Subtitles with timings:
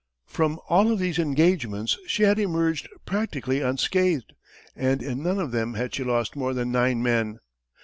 [0.25, 4.33] From all of these engagements she had emerged practically unscathed,
[4.75, 7.37] and in none of them had she lost more than nine men.